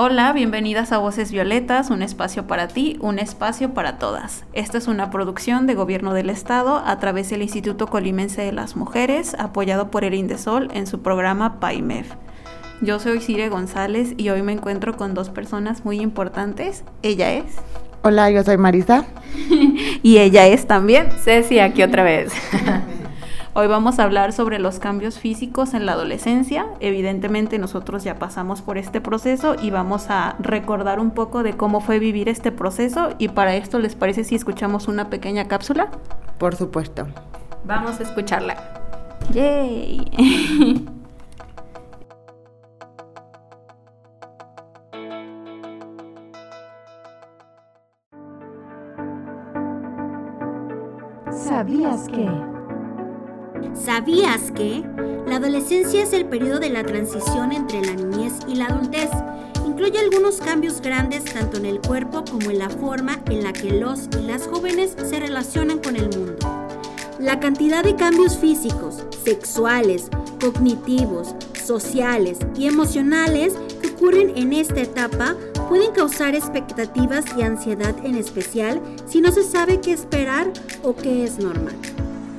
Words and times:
Hola, 0.00 0.32
bienvenidas 0.32 0.92
a 0.92 0.98
Voces 0.98 1.32
Violetas, 1.32 1.90
un 1.90 2.02
espacio 2.02 2.46
para 2.46 2.68
ti, 2.68 2.96
un 3.00 3.18
espacio 3.18 3.74
para 3.74 3.98
todas. 3.98 4.44
Esta 4.52 4.78
es 4.78 4.86
una 4.86 5.10
producción 5.10 5.66
de 5.66 5.74
Gobierno 5.74 6.14
del 6.14 6.30
Estado 6.30 6.80
a 6.86 7.00
través 7.00 7.30
del 7.30 7.42
Instituto 7.42 7.88
Colimense 7.88 8.42
de 8.42 8.52
las 8.52 8.76
Mujeres, 8.76 9.34
apoyado 9.40 9.90
por 9.90 10.04
el 10.04 10.14
Indesol 10.14 10.68
en 10.72 10.86
su 10.86 11.02
programa 11.02 11.58
PAIMEF. 11.58 12.12
Yo 12.80 13.00
soy 13.00 13.18
Cire 13.20 13.48
González 13.48 14.14
y 14.16 14.28
hoy 14.28 14.42
me 14.42 14.52
encuentro 14.52 14.96
con 14.96 15.14
dos 15.14 15.30
personas 15.30 15.84
muy 15.84 16.00
importantes. 16.00 16.84
Ella 17.02 17.32
es... 17.32 17.56
Hola, 18.02 18.30
yo 18.30 18.44
soy 18.44 18.56
Marisa. 18.56 19.04
y 20.04 20.18
ella 20.18 20.46
es 20.46 20.68
también... 20.68 21.08
Ceci, 21.24 21.58
aquí 21.58 21.82
otra 21.82 22.04
vez. 22.04 22.32
Hoy 23.60 23.66
vamos 23.66 23.98
a 23.98 24.04
hablar 24.04 24.32
sobre 24.32 24.60
los 24.60 24.78
cambios 24.78 25.18
físicos 25.18 25.74
en 25.74 25.84
la 25.84 25.94
adolescencia. 25.94 26.66
Evidentemente 26.78 27.58
nosotros 27.58 28.04
ya 28.04 28.14
pasamos 28.14 28.62
por 28.62 28.78
este 28.78 29.00
proceso 29.00 29.56
y 29.60 29.70
vamos 29.70 30.10
a 30.10 30.36
recordar 30.38 31.00
un 31.00 31.10
poco 31.10 31.42
de 31.42 31.56
cómo 31.56 31.80
fue 31.80 31.98
vivir 31.98 32.28
este 32.28 32.52
proceso 32.52 33.16
y 33.18 33.26
para 33.26 33.56
esto 33.56 33.80
les 33.80 33.96
parece 33.96 34.22
si 34.22 34.36
escuchamos 34.36 34.86
una 34.86 35.10
pequeña 35.10 35.48
cápsula. 35.48 35.90
Por 36.38 36.54
supuesto. 36.54 37.08
Vamos 37.64 37.98
a 37.98 38.04
escucharla. 38.04 38.54
Yay. 39.32 40.04
¿Sabías 51.32 52.06
que? 52.06 52.47
¿Sabías 53.98 54.52
que? 54.52 54.84
La 55.26 55.38
adolescencia 55.38 56.04
es 56.04 56.12
el 56.12 56.24
periodo 56.26 56.60
de 56.60 56.70
la 56.70 56.84
transición 56.84 57.50
entre 57.50 57.84
la 57.84 57.94
niñez 57.94 58.34
y 58.46 58.54
la 58.54 58.66
adultez. 58.66 59.10
Incluye 59.66 59.98
algunos 59.98 60.36
cambios 60.36 60.80
grandes 60.80 61.24
tanto 61.24 61.56
en 61.56 61.66
el 61.66 61.80
cuerpo 61.80 62.22
como 62.30 62.48
en 62.52 62.60
la 62.60 62.70
forma 62.70 63.18
en 63.28 63.42
la 63.42 63.52
que 63.52 63.72
los 63.72 64.08
y 64.16 64.22
las 64.22 64.46
jóvenes 64.46 64.94
se 65.02 65.18
relacionan 65.18 65.80
con 65.80 65.96
el 65.96 66.16
mundo. 66.16 66.36
La 67.18 67.40
cantidad 67.40 67.82
de 67.82 67.96
cambios 67.96 68.38
físicos, 68.38 69.02
sexuales, 69.24 70.10
cognitivos, 70.40 71.34
sociales 71.60 72.38
y 72.56 72.68
emocionales 72.68 73.54
que 73.82 73.88
ocurren 73.88 74.38
en 74.38 74.52
esta 74.52 74.80
etapa 74.80 75.34
pueden 75.68 75.90
causar 75.90 76.36
expectativas 76.36 77.24
y 77.36 77.42
ansiedad 77.42 77.96
en 78.04 78.14
especial 78.14 78.80
si 79.08 79.20
no 79.20 79.32
se 79.32 79.42
sabe 79.42 79.80
qué 79.80 79.92
esperar 79.92 80.52
o 80.84 80.94
qué 80.94 81.24
es 81.24 81.40
normal. 81.40 81.74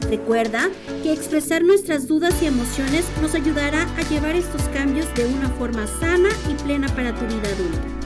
Recuerda 0.10 0.72
que 1.04 1.14
expresar 1.14 1.64
nuestras 1.64 2.08
dudas 2.08 2.42
y 2.42 2.48
emociones 2.48 3.06
nos 3.22 3.36
ayudará 3.36 3.84
a 3.96 4.02
llevar 4.10 4.36
estos 4.36 4.64
cambios 4.70 5.06
de 5.14 5.28
una 5.28 5.48
forma 5.50 5.86
sana 5.86 6.30
y 6.50 6.56
plena 6.64 6.88
para 6.96 7.14
tu 7.14 7.26
vida 7.28 7.48
adulta. 7.48 8.00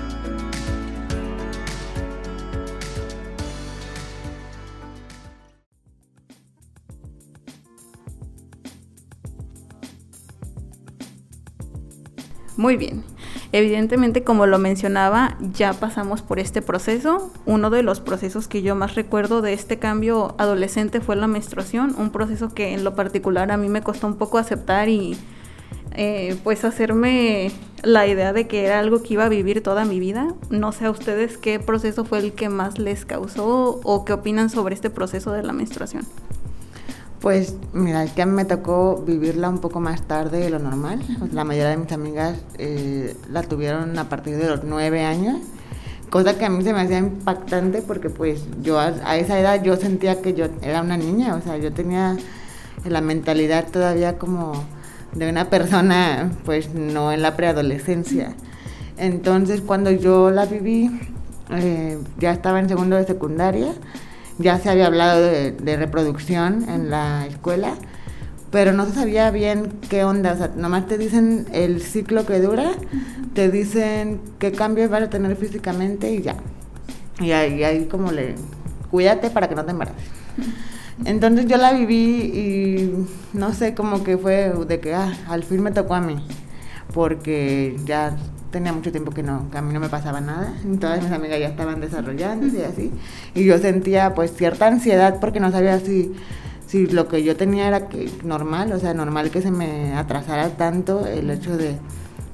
Muy 12.57 12.75
bien. 12.75 13.03
Evidentemente, 13.53 14.23
como 14.23 14.47
lo 14.47 14.57
mencionaba, 14.57 15.37
ya 15.53 15.73
pasamos 15.73 16.23
por 16.23 16.39
este 16.39 16.63
proceso. 16.63 17.31
Uno 17.45 17.69
de 17.69 17.83
los 17.83 17.99
procesos 17.99 18.47
que 18.47 18.63
yo 18.63 18.73
más 18.73 18.95
recuerdo 18.95 19.43
de 19.43 19.53
este 19.53 19.77
cambio 19.77 20.33
adolescente 20.39 21.01
fue 21.01 21.15
la 21.15 21.27
menstruación, 21.27 21.93
un 21.99 22.09
proceso 22.09 22.49
que 22.49 22.73
en 22.73 22.83
lo 22.83 22.95
particular 22.95 23.51
a 23.51 23.57
mí 23.57 23.69
me 23.69 23.83
costó 23.83 24.07
un 24.07 24.15
poco 24.15 24.39
aceptar 24.39 24.89
y 24.89 25.15
eh, 25.91 26.35
pues 26.43 26.65
hacerme 26.65 27.51
la 27.83 28.07
idea 28.07 28.33
de 28.33 28.47
que 28.47 28.65
era 28.65 28.79
algo 28.79 29.03
que 29.03 29.13
iba 29.13 29.25
a 29.25 29.29
vivir 29.29 29.61
toda 29.61 29.85
mi 29.85 29.99
vida. 29.99 30.33
No 30.49 30.71
sé 30.71 30.85
a 30.85 30.89
ustedes 30.89 31.37
qué 31.37 31.59
proceso 31.59 32.05
fue 32.05 32.17
el 32.17 32.33
que 32.33 32.49
más 32.49 32.79
les 32.79 33.05
causó 33.05 33.79
o 33.83 34.03
qué 34.03 34.13
opinan 34.13 34.49
sobre 34.49 34.73
este 34.73 34.89
proceso 34.89 35.31
de 35.31 35.43
la 35.43 35.53
menstruación. 35.53 36.07
Pues 37.23 37.55
mira, 37.71 38.03
es 38.03 38.11
que 38.11 38.21
a 38.21 38.25
mí 38.25 38.33
me 38.33 38.43
tocó 38.43 39.01
vivirla 39.07 39.47
un 39.47 39.59
poco 39.59 39.79
más 39.79 40.01
tarde 40.01 40.39
de 40.39 40.49
lo 40.49 40.59
normal. 40.59 40.99
La 41.31 41.45
mayoría 41.45 41.69
de 41.69 41.77
mis 41.77 41.91
amigas 41.93 42.37
eh, 42.57 43.15
la 43.31 43.43
tuvieron 43.43 43.97
a 43.97 44.09
partir 44.09 44.35
de 44.35 44.45
los 44.49 44.65
nueve 44.65 45.05
años, 45.05 45.37
cosa 46.09 46.37
que 46.37 46.43
a 46.43 46.49
mí 46.49 46.65
se 46.65 46.73
me 46.73 46.81
hacía 46.81 46.97
impactante 46.97 47.81
porque 47.81 48.09
pues 48.09 48.43
yo 48.61 48.77
a, 48.77 49.15
esa 49.15 49.39
edad 49.39 49.63
yo 49.63 49.77
sentía 49.77 50.21
que 50.21 50.33
yo 50.33 50.47
era 50.61 50.81
una 50.81 50.97
niña, 50.97 51.35
o 51.35 51.41
sea, 51.41 51.55
yo 51.55 51.71
tenía 51.71 52.17
la 52.83 52.99
mentalidad 52.99 53.69
todavía 53.71 54.17
como 54.17 54.61
de 55.13 55.29
una 55.29 55.49
persona 55.49 56.29
pues 56.43 56.73
no 56.73 57.13
en 57.13 57.21
la 57.21 57.37
preadolescencia. 57.37 58.35
Entonces 58.97 59.61
cuando 59.61 59.91
yo 59.91 60.29
la 60.29 60.45
viví, 60.45 60.91
eh, 61.51 61.99
ya 62.19 62.31
estaba 62.31 62.59
en 62.59 62.67
segundo 62.67 62.97
de 62.97 63.05
secundaria 63.05 63.71
ya 64.39 64.59
se 64.59 64.69
había 64.69 64.87
hablado 64.87 65.21
de, 65.21 65.75
reproducción 65.77 66.67
en 66.69 66.89
la 66.89 67.27
escuela, 67.27 67.73
pero 68.51 68.73
no 68.73 68.85
se 68.85 68.93
sabía 68.93 69.31
bien 69.31 69.73
qué 69.89 70.03
onda, 70.03 70.33
o 70.33 70.37
sea, 70.37 70.51
nomás 70.55 70.87
te 70.87 70.97
dicen 70.97 71.47
el 71.51 71.81
ciclo 71.81 72.25
que 72.25 72.39
dura, 72.39 72.71
te 73.33 73.49
dicen 73.49 74.21
qué 74.39 74.51
cambios 74.51 74.89
vas 74.89 75.03
a 75.03 75.09
tener 75.09 75.35
físicamente 75.35 76.11
y 76.11 76.21
ya. 76.21 76.35
Y 77.19 77.31
ahí, 77.31 77.87
como 77.89 78.11
le, 78.11 78.35
cuídate 78.91 79.29
para 79.29 79.47
que 79.47 79.55
no 79.55 79.65
te 79.65 79.71
embaraces. 79.71 80.03
Entonces 81.05 81.47
yo 81.47 81.57
la 81.57 81.73
viví 81.73 81.95
y 81.95 83.07
no 83.33 83.53
sé, 83.53 83.73
como 83.73 84.03
que 84.03 84.17
fue 84.17 84.53
de 84.67 84.79
que 84.79 84.93
ah, 84.93 85.11
al 85.27 85.43
fin 85.43 85.61
me 85.61 85.71
tocó 85.71 85.95
a 85.95 86.01
mí, 86.01 86.15
porque 86.93 87.75
ya 87.85 88.15
tenía 88.53 88.71
mucho 88.71 88.91
tiempo 88.91 89.11
que 89.11 89.23
no, 89.23 89.49
que 89.51 89.57
a 89.57 89.61
mí 89.61 89.73
no 89.73 89.79
me 89.79 89.89
pasaba 89.89 90.21
nada, 90.21 90.53
todas 90.79 91.03
mis 91.03 91.11
amigas 91.11 91.39
ya 91.39 91.47
estaban 91.47 91.81
desarrollando 91.81 92.45
y 92.47 92.61
así, 92.61 92.91
y 93.33 93.43
yo 93.43 93.57
sentía 93.57 94.13
pues 94.13 94.31
cierta 94.33 94.67
ansiedad 94.67 95.19
porque 95.19 95.39
no 95.39 95.51
sabía 95.51 95.79
si, 95.79 96.13
si 96.67 96.85
lo 96.85 97.07
que 97.07 97.23
yo 97.23 97.35
tenía 97.35 97.67
era 97.67 97.89
que, 97.89 98.09
normal, 98.23 98.71
o 98.71 98.79
sea, 98.79 98.93
normal 98.93 99.31
que 99.31 99.41
se 99.41 99.49
me 99.49 99.95
atrasara 99.95 100.49
tanto 100.49 101.05
el 101.07 101.31
hecho 101.31 101.57
de, 101.57 101.77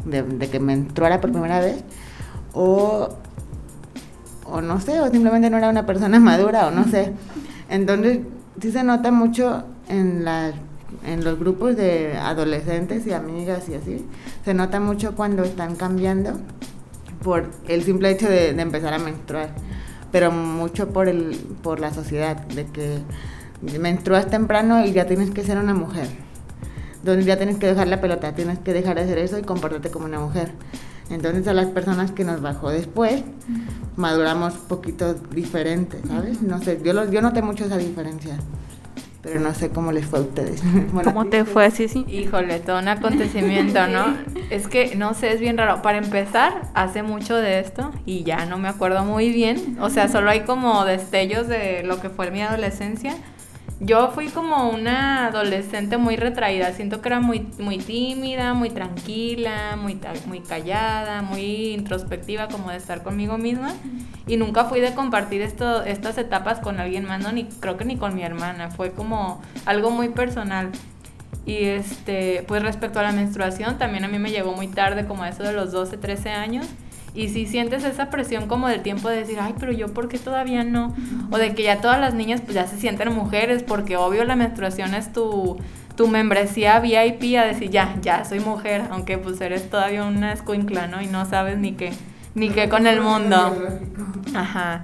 de, 0.06 0.50
que 0.50 0.60
me 0.60 0.74
entrara 0.74 1.22
por 1.22 1.32
primera 1.32 1.62
vez, 1.62 1.84
o, 2.54 3.10
o 4.44 4.62
no 4.62 4.82
sé, 4.82 5.00
o 5.00 5.10
simplemente 5.10 5.50
no 5.50 5.58
era 5.58 5.70
una 5.70 5.86
persona 5.86 6.20
madura, 6.32 6.68
o 6.68 6.72
no 6.72 6.84
sé. 6.84 7.14
Entonces, 7.70 8.20
sí 8.62 8.72
se 8.72 8.84
nota 8.84 9.12
mucho 9.12 9.64
en 9.88 10.26
las 10.26 10.54
en 11.06 11.24
los 11.24 11.40
grupos 11.40 11.76
de 11.76 12.18
adolescentes 12.18 13.06
y 13.08 13.14
amigas 13.14 13.70
y 13.70 13.76
así, 13.76 14.06
se 14.44 14.54
nota 14.54 14.80
mucho 14.80 15.16
cuando 15.16 15.44
están 15.44 15.76
cambiando 15.76 16.40
por 17.24 17.50
el 17.68 17.84
simple 17.84 18.12
hecho 18.12 18.30
de, 18.30 18.50
empezar 18.50 18.94
a 18.94 19.00
menstruar, 19.00 19.50
pero 20.12 20.32
mucho 20.32 20.90
por, 20.90 21.08
el, 21.08 21.36
por 21.62 21.80
la 21.80 21.94
sociedad, 21.94 22.38
de 22.48 22.66
que 22.66 23.00
menstruas 23.80 24.28
temprano 24.28 24.86
y 24.86 24.94
ya 24.94 25.06
tienes 25.06 25.32
que 25.32 25.44
ser 25.44 25.58
una 25.58 25.74
mujer, 25.74 26.08
donde 27.04 27.26
ya 27.26 27.38
tienes 27.38 27.58
que 27.58 27.68
dejar 27.68 27.88
la 27.88 28.00
pelota, 28.02 28.34
tienes 28.34 28.60
que 28.60 28.74
dejar 28.74 28.96
de 28.96 29.04
hacer 29.04 29.18
eso 29.18 29.38
y 29.38 29.42
comportarte 29.42 29.90
como 29.90 30.06
una 30.06 30.20
mujer. 30.20 30.52
Entonces 31.10 31.48
a 31.48 31.54
las 31.54 31.68
personas 31.68 32.12
que 32.12 32.24
nos 32.24 32.40
bajó 32.42 32.70
después, 32.70 33.24
maduramos 33.96 34.54
poquito 34.54 35.16
diferentes, 35.16 36.02
¿sabes? 36.08 36.42
No 36.42 36.62
sé, 36.62 36.80
yo, 36.84 37.10
yo 37.10 37.22
noté 37.22 37.42
mucho 37.42 37.66
esa 37.66 37.78
diferencia 37.78 38.38
pero 39.22 39.40
no 39.40 39.54
sé 39.54 39.70
cómo 39.70 39.92
les 39.92 40.06
fue 40.06 40.20
a 40.20 40.22
ustedes. 40.24 40.62
¿Cómo 41.04 41.26
te 41.26 41.46
fue 41.46 41.66
así, 41.66 41.88
sí? 41.88 42.06
Híjole, 42.08 42.60
todo 42.60 42.80
un 42.80 42.88
acontecimiento, 42.88 43.88
¿no? 43.88 44.18
es 44.50 44.68
que, 44.68 44.96
no 44.96 45.14
sé, 45.14 45.34
es 45.34 45.40
bien 45.40 45.58
raro. 45.58 45.82
Para 45.82 45.98
empezar, 45.98 46.62
hace 46.74 47.04
mucho 47.04 47.36
de 47.36 47.60
esto 47.60 47.92
y 48.06 48.24
ya 48.24 48.46
no 48.46 48.58
me 48.58 48.68
acuerdo 48.68 49.04
muy 49.04 49.30
bien. 49.30 49.78
O 49.82 49.90
sea, 49.90 50.08
solo 50.08 50.30
hay 50.30 50.42
como 50.42 50.86
destellos 50.86 51.48
de 51.48 51.84
lo 51.84 52.00
que 52.02 52.10
fue 52.10 52.32
mi 52.32 52.42
adolescencia 52.42 53.16
yo 53.82 54.12
fui 54.12 54.28
como 54.28 54.70
una 54.70 55.28
adolescente 55.28 55.98
muy 55.98 56.18
retraída, 56.18 56.74
siento 56.74 57.02
que 57.02 57.08
era 57.08 57.22
muy, 57.22 57.48
muy 57.60 57.78
tímida, 57.78 58.54
muy 58.54 58.70
tranquila, 58.70 59.78
muy, 59.78 59.98
muy 60.26 60.42
callada, 60.42 61.22
muy 61.22 61.74
introspectiva, 61.74 62.50
como 62.50 62.72
de 62.72 62.78
estar 62.78 63.04
conmigo 63.04 63.38
misma. 63.38 63.74
Y 64.28 64.36
nunca 64.36 64.66
fui 64.66 64.82
de 64.82 64.94
compartir 64.94 65.42
esto, 65.42 65.84
estas 65.84 66.18
etapas 66.18 66.60
con 66.60 66.80
alguien 66.80 67.06
más, 67.06 67.24
no, 67.24 67.32
ni 67.32 67.46
creo 67.46 67.78
que 67.78 67.86
ni 67.86 67.96
con 67.96 68.16
mi 68.16 68.24
hermana, 68.24 68.70
fue 68.70 68.92
como 68.92 69.42
algo 69.66 69.92
muy 69.92 70.10
personal. 70.10 70.72
Y 71.46 71.64
este, 71.64 72.44
pues 72.48 72.62
respecto 72.62 73.00
a 73.00 73.04
la 73.04 73.14
menstruación, 73.14 73.78
también 73.78 74.04
a 74.04 74.10
mí 74.10 74.20
me 74.20 74.30
llegó 74.30 74.52
muy 74.54 74.68
tarde, 74.68 75.06
como 75.08 75.24
eso 75.24 75.44
de 75.44 75.54
los 75.54 75.72
12, 75.72 75.98
13 75.98 76.32
años. 76.32 76.68
Y 77.14 77.30
si 77.30 77.46
sientes 77.46 77.84
esa 77.84 78.10
presión 78.10 78.48
como 78.48 78.68
del 78.68 78.82
tiempo 78.82 79.10
de 79.10 79.18
decir, 79.18 79.40
ay, 79.42 79.56
pero 79.60 79.72
yo, 79.72 79.94
¿por 79.94 80.08
qué 80.08 80.18
todavía 80.18 80.64
no? 80.64 80.96
O 81.32 81.38
de 81.38 81.56
que 81.56 81.64
ya 81.64 81.82
todas 81.82 82.00
las 82.00 82.14
niñas 82.14 82.42
pues 82.42 82.54
ya 82.54 82.68
se 82.68 82.78
sienten 82.78 83.14
mujeres, 83.14 83.64
porque 83.64 83.98
obvio 83.98 84.24
la 84.26 84.36
menstruación 84.36 84.94
es 84.94 85.12
tu, 85.12 85.58
tu 85.96 86.08
membresía 86.08 86.80
VIP 86.80 87.38
a 87.38 87.46
decir, 87.46 87.70
ya, 87.72 87.96
ya, 88.02 88.26
soy 88.26 88.40
mujer, 88.40 88.84
aunque 88.92 89.18
pues 89.18 89.42
eres 89.42 89.70
todavía 89.70 90.06
una 90.06 90.34
escuincla, 90.34 90.88
¿no? 90.88 91.02
Y 91.02 91.08
no 91.08 91.26
sabes 91.26 91.58
ni 91.58 91.74
qué, 91.74 91.92
ni 92.36 92.50
qué 92.50 92.70
con 92.70 92.86
el 92.88 93.02
mundo. 93.02 93.58
Ajá. 94.36 94.84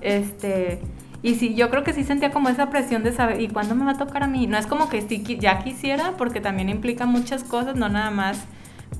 Este... 0.00 0.80
Y 1.22 1.36
sí, 1.36 1.54
yo 1.54 1.70
creo 1.70 1.84
que 1.84 1.94
sí 1.94 2.04
sentía 2.04 2.30
como 2.30 2.50
esa 2.50 2.68
presión 2.68 3.02
de 3.02 3.10
saber, 3.10 3.40
¿y 3.40 3.48
cuándo 3.48 3.74
me 3.74 3.86
va 3.86 3.92
a 3.92 3.96
tocar 3.96 4.22
a 4.22 4.26
mí? 4.26 4.46
No 4.46 4.58
es 4.58 4.66
como 4.66 4.90
que 4.90 5.00
sí 5.00 5.24
ya 5.40 5.60
quisiera, 5.60 6.12
porque 6.18 6.42
también 6.42 6.68
implica 6.68 7.06
muchas 7.06 7.44
cosas, 7.44 7.76
no 7.76 7.88
nada 7.88 8.10
más 8.10 8.44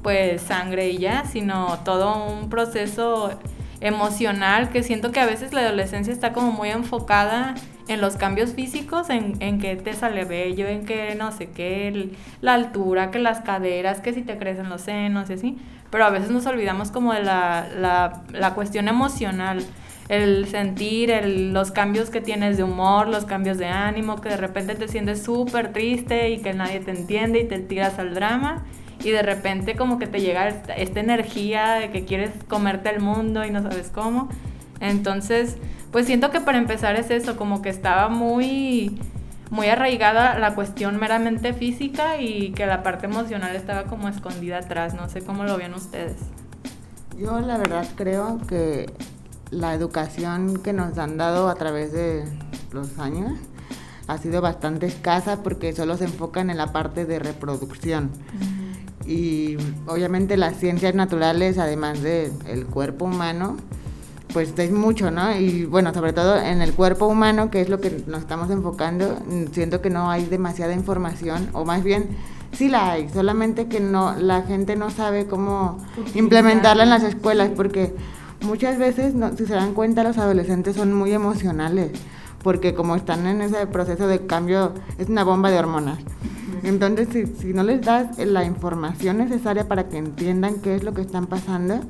pues 0.04 0.42
sangre 0.42 0.90
y 0.90 0.98
ya, 0.98 1.24
sino 1.24 1.78
todo 1.82 2.26
un 2.26 2.50
proceso 2.50 3.30
emocional 3.80 4.68
que 4.68 4.82
siento 4.82 5.10
que 5.12 5.18
a 5.18 5.26
veces 5.26 5.52
la 5.54 5.62
adolescencia 5.62 6.12
está 6.12 6.32
como 6.34 6.52
muy 6.52 6.68
enfocada 6.68 7.54
en 7.88 8.00
los 8.02 8.16
cambios 8.16 8.52
físicos, 8.52 9.08
en, 9.08 9.36
en 9.40 9.58
que 9.58 9.76
te 9.76 9.94
sale 9.94 10.26
bello, 10.26 10.68
en 10.68 10.84
que 10.84 11.14
no 11.14 11.32
sé 11.32 11.48
qué, 11.50 12.10
la 12.42 12.52
altura, 12.52 13.10
que 13.10 13.18
las 13.18 13.40
caderas, 13.40 14.00
que 14.00 14.12
si 14.12 14.20
te 14.20 14.36
crecen 14.36 14.68
los 14.68 14.82
senos 14.82 15.30
y 15.30 15.32
así, 15.32 15.58
pero 15.90 16.04
a 16.04 16.10
veces 16.10 16.30
nos 16.30 16.44
olvidamos 16.44 16.90
como 16.90 17.14
de 17.14 17.22
la, 17.22 17.66
la, 17.74 18.22
la 18.30 18.54
cuestión 18.54 18.88
emocional, 18.88 19.64
el 20.10 20.46
sentir, 20.48 21.10
el, 21.10 21.54
los 21.54 21.70
cambios 21.70 22.10
que 22.10 22.20
tienes 22.20 22.58
de 22.58 22.62
humor, 22.62 23.08
los 23.08 23.24
cambios 23.24 23.56
de 23.56 23.68
ánimo, 23.68 24.20
que 24.20 24.28
de 24.28 24.36
repente 24.36 24.74
te 24.74 24.86
sientes 24.86 25.22
súper 25.22 25.72
triste 25.72 26.28
y 26.28 26.42
que 26.42 26.52
nadie 26.52 26.80
te 26.80 26.90
entiende 26.90 27.40
y 27.40 27.44
te 27.48 27.58
tiras 27.58 27.98
al 27.98 28.12
drama 28.14 28.64
y 29.04 29.10
de 29.10 29.22
repente 29.22 29.76
como 29.76 29.98
que 29.98 30.06
te 30.06 30.20
llega 30.20 30.48
esta, 30.48 30.74
esta, 30.74 31.00
energía 31.00 31.74
de 31.74 31.90
que 31.90 32.04
quieres 32.04 32.30
comerte 32.48 32.90
el 32.90 33.00
mundo 33.00 33.44
y 33.44 33.50
no 33.50 33.62
sabes 33.62 33.90
cómo. 33.94 34.28
Entonces, 34.80 35.56
pues 35.92 36.06
siento 36.06 36.30
que 36.30 36.40
para 36.40 36.58
empezar 36.58 36.96
es 36.96 37.10
eso, 37.10 37.36
como 37.36 37.62
que 37.62 37.68
estaba 37.68 38.08
muy 38.08 38.98
muy 39.50 39.68
arraigada 39.68 40.38
la 40.38 40.54
cuestión 40.54 40.96
meramente 40.96 41.52
física 41.52 42.20
y 42.20 42.52
que 42.52 42.66
la 42.66 42.82
parte 42.82 43.06
emocional 43.06 43.54
estaba 43.54 43.84
como 43.84 44.08
escondida 44.08 44.58
atrás, 44.58 44.94
no 44.94 45.08
sé 45.08 45.22
cómo 45.22 45.44
lo 45.44 45.56
ven 45.56 45.74
ustedes. 45.74 46.16
Yo 47.16 47.38
la 47.40 47.58
verdad 47.58 47.86
creo 47.94 48.40
que 48.48 48.92
la 49.50 49.74
educación 49.74 50.60
que 50.62 50.72
nos 50.72 50.98
han 50.98 51.16
dado 51.16 51.48
a 51.48 51.54
través 51.54 51.92
de 51.92 52.24
los 52.72 52.98
años 52.98 53.38
ha 54.08 54.18
sido 54.18 54.40
bastante 54.40 54.86
escasa 54.86 55.42
porque 55.42 55.72
solo 55.72 55.96
se 55.96 56.04
enfocan 56.04 56.50
en 56.50 56.56
la 56.56 56.72
parte 56.72 57.04
de 57.04 57.18
reproducción. 57.18 58.10
Y 59.06 59.56
obviamente 59.86 60.36
las 60.36 60.56
ciencias 60.56 60.94
naturales, 60.94 61.58
además 61.58 62.02
del 62.02 62.32
el 62.46 62.66
cuerpo 62.66 63.04
humano, 63.04 63.56
pues 64.32 64.52
es 64.58 64.72
mucho, 64.72 65.10
¿no? 65.10 65.36
Y 65.36 65.64
bueno, 65.64 65.94
sobre 65.94 66.12
todo 66.12 66.36
en 66.36 66.60
el 66.60 66.72
cuerpo 66.72 67.06
humano, 67.06 67.50
que 67.50 67.60
es 67.60 67.68
lo 67.68 67.80
que 67.80 68.02
nos 68.06 68.20
estamos 68.20 68.50
enfocando, 68.50 69.18
siento 69.52 69.80
que 69.80 69.90
no 69.90 70.10
hay 70.10 70.24
demasiada 70.24 70.74
información, 70.74 71.48
o 71.52 71.64
más 71.64 71.84
bien 71.84 72.08
sí 72.52 72.68
la 72.68 72.90
hay, 72.92 73.08
solamente 73.10 73.68
que 73.68 73.78
no 73.80 74.14
la 74.16 74.42
gente 74.42 74.74
no 74.74 74.90
sabe 74.90 75.26
cómo 75.26 75.78
implementarla 76.14 76.82
en 76.82 76.90
las 76.90 77.04
escuelas, 77.04 77.50
porque 77.54 77.94
muchas 78.40 78.78
veces, 78.78 79.14
si 79.36 79.46
se 79.46 79.54
dan 79.54 79.74
cuenta, 79.74 80.02
los 80.02 80.18
adolescentes 80.18 80.74
son 80.76 80.92
muy 80.92 81.12
emocionales, 81.12 81.92
porque 82.42 82.74
como 82.74 82.96
están 82.96 83.26
en 83.26 83.40
ese 83.40 83.66
proceso 83.68 84.08
de 84.08 84.26
cambio, 84.26 84.72
es 84.98 85.08
una 85.08 85.22
bomba 85.22 85.50
de 85.50 85.58
hormonas. 85.58 85.98
Entonces, 86.64 87.08
si, 87.12 87.26
si 87.26 87.52
no 87.52 87.62
les 87.62 87.82
das 87.82 88.18
la 88.18 88.44
información 88.44 89.18
necesaria 89.18 89.68
para 89.68 89.88
que 89.88 89.98
entiendan 89.98 90.60
qué 90.60 90.74
es 90.74 90.82
lo 90.82 90.94
que 90.94 91.02
están 91.02 91.26
pasando, 91.26 91.80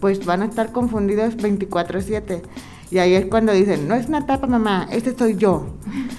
pues 0.00 0.24
van 0.24 0.42
a 0.42 0.46
estar 0.46 0.72
confundidos 0.72 1.36
24/7. 1.36 2.42
Y 2.90 2.98
ahí 2.98 3.14
es 3.14 3.26
cuando 3.26 3.52
dicen, 3.52 3.88
no 3.88 3.94
es 3.94 4.08
una 4.08 4.26
tapa, 4.26 4.46
mamá, 4.46 4.86
este 4.90 5.16
soy 5.16 5.36
yo. 5.36 5.76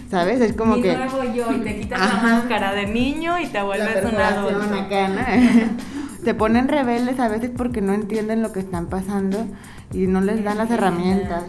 ¿Sabes? 0.10 0.42
Es 0.42 0.54
como 0.54 0.76
Mi 0.76 0.82
que... 0.82 0.96
nuevo 0.96 1.24
yo, 1.34 1.52
y 1.52 1.60
te 1.60 1.82
quitas 1.82 2.00
la 2.00 2.22
máscara 2.22 2.74
de 2.74 2.88
niño 2.88 3.38
y 3.40 3.48
te 3.48 3.62
vuelves 3.62 4.04
un 4.06 4.20
adulto. 4.20 4.74
Acá, 4.74 5.08
¿no? 5.08 5.22
Se 6.24 6.34
ponen 6.34 6.70
rebeldes 6.70 7.20
a 7.20 7.28
veces 7.28 7.52
porque 7.56 7.82
no 7.82 7.94
entienden 7.94 8.42
lo 8.42 8.54
que 8.54 8.62
están 8.62 8.88
pasando 8.88 9.46
y 9.92 10.08
no 10.08 10.22
les 10.22 10.44
dan 10.44 10.58
las 10.58 10.72
herramientas. 10.72 11.44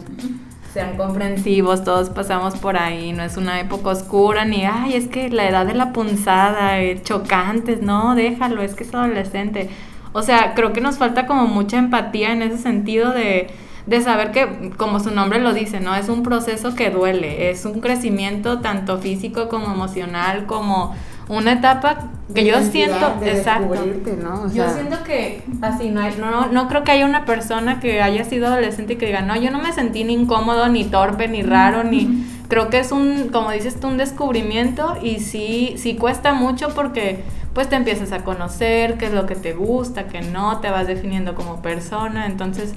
Sean 0.75 0.97
comprensivos, 0.97 1.85
todos 1.85 2.09
pasamos 2.09 2.55
por 2.55 2.75
ahí, 2.75 3.13
no 3.13 3.23
es 3.23 3.37
una 3.37 3.61
época 3.61 3.91
oscura 3.91 4.43
ni, 4.43 4.65
ay, 4.65 4.95
es 4.95 5.07
que 5.07 5.29
la 5.29 5.47
edad 5.47 5.65
de 5.65 5.73
la 5.73 5.93
punzada, 5.93 6.81
eh, 6.81 7.01
chocantes, 7.01 7.81
no, 7.81 8.13
déjalo, 8.13 8.61
es 8.61 8.75
que 8.75 8.83
es 8.83 8.93
adolescente. 8.93 9.69
O 10.11 10.21
sea, 10.21 10.53
creo 10.53 10.73
que 10.73 10.81
nos 10.81 10.97
falta 10.97 11.27
como 11.27 11.47
mucha 11.47 11.77
empatía 11.77 12.33
en 12.33 12.41
ese 12.41 12.57
sentido 12.57 13.11
de, 13.11 13.47
de 13.85 14.01
saber 14.01 14.31
que, 14.31 14.73
como 14.75 14.99
su 14.99 15.11
nombre 15.11 15.39
lo 15.39 15.53
dice, 15.53 15.79
¿no? 15.79 15.95
Es 15.95 16.09
un 16.09 16.23
proceso 16.23 16.75
que 16.75 16.89
duele, 16.89 17.51
es 17.51 17.63
un 17.63 17.79
crecimiento 17.79 18.59
tanto 18.59 18.97
físico 18.97 19.47
como 19.47 19.67
emocional, 19.67 20.45
como 20.45 20.93
una 21.27 21.53
etapa 21.53 22.11
que 22.33 22.45
yo 22.45 22.61
siento, 22.61 23.15
de 23.19 23.31
exacto. 23.31 23.75
¿no? 24.21 24.43
O 24.43 24.51
yo 24.51 24.69
siento 24.69 25.03
que 25.03 25.43
así 25.61 25.89
no, 25.89 26.01
hay, 26.01 26.15
no, 26.19 26.29
no, 26.29 26.47
no 26.47 26.67
creo 26.67 26.83
que 26.83 26.91
haya 26.91 27.05
una 27.05 27.25
persona 27.25 27.79
que 27.79 28.01
haya 28.01 28.23
sido 28.23 28.47
adolescente 28.47 28.93
y 28.93 28.95
que 28.97 29.07
diga, 29.07 29.21
no, 29.21 29.35
yo 29.35 29.51
no 29.51 29.59
me 29.59 29.71
sentí 29.73 30.03
ni 30.03 30.13
incómodo, 30.13 30.67
ni 30.67 30.85
torpe, 30.85 31.27
ni 31.27 31.41
raro, 31.43 31.83
ni 31.83 32.25
creo 32.47 32.69
que 32.69 32.79
es 32.79 32.91
un, 32.91 33.29
como 33.29 33.51
dices 33.51 33.79
tú, 33.79 33.87
un 33.87 33.97
descubrimiento 33.97 34.97
y 35.01 35.19
sí, 35.19 35.75
sí 35.77 35.95
cuesta 35.95 36.33
mucho 36.33 36.69
porque 36.69 37.23
pues 37.53 37.69
te 37.69 37.75
empiezas 37.75 38.11
a 38.11 38.23
conocer, 38.23 38.97
qué 38.97 39.05
es 39.05 39.13
lo 39.13 39.25
que 39.25 39.35
te 39.35 39.53
gusta, 39.53 40.07
qué 40.07 40.21
no, 40.21 40.59
te 40.59 40.69
vas 40.69 40.87
definiendo 40.87 41.35
como 41.35 41.61
persona, 41.61 42.25
entonces 42.25 42.73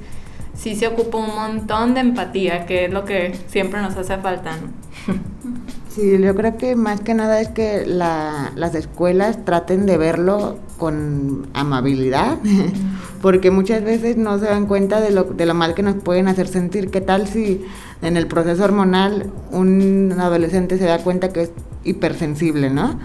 sí 0.55 0.77
se 0.77 0.87
ocupa 0.87 1.19
un 1.19 1.35
montón 1.35 1.95
de 1.95 2.01
empatía, 2.01 2.65
que 2.65 2.85
es 2.85 2.93
lo 2.93 3.05
que 3.05 3.37
siempre 3.49 3.83
nos 3.83 3.97
hace 3.97 4.17
falta, 4.19 4.53
¿no? 4.57 5.15
Sí, 5.99 6.17
yo 6.17 6.33
creo 6.37 6.57
que 6.57 6.77
más 6.77 7.01
que 7.01 7.13
nada 7.13 7.41
es 7.41 7.49
que 7.49 7.85
la, 7.85 8.53
las 8.55 8.77
escuelas 8.77 9.45
traten 9.45 9.85
de 9.85 9.97
verlo 9.97 10.57
con 10.77 11.49
amabilidad, 11.55 12.39
porque 13.21 13.51
muchas 13.51 13.83
veces 13.83 14.17
no 14.17 14.39
se 14.39 14.45
dan 14.45 14.67
cuenta 14.67 15.01
de 15.01 15.11
lo, 15.11 15.25
de 15.25 15.45
lo 15.45 15.55
mal 15.55 15.75
que 15.75 15.83
nos 15.83 15.97
pueden 15.97 16.29
hacer 16.29 16.47
sentir. 16.47 16.93
¿Qué 16.93 17.01
tal 17.01 17.27
si 17.27 17.65
en 18.01 18.17
el 18.17 18.29
proceso 18.29 18.63
hormonal 18.63 19.33
un 19.51 20.15
adolescente 20.21 20.79
se 20.79 20.85
da 20.85 21.03
cuenta 21.03 21.31
que 21.31 21.43
es 21.43 21.51
hipersensible, 21.83 22.71
¿no? 22.71 22.97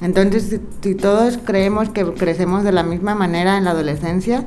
Entonces, 0.00 0.44
si, 0.44 0.60
si 0.82 0.94
todos 0.94 1.40
creemos 1.44 1.88
que 1.88 2.04
crecemos 2.12 2.62
de 2.62 2.70
la 2.70 2.84
misma 2.84 3.16
manera 3.16 3.58
en 3.58 3.64
la 3.64 3.72
adolescencia, 3.72 4.44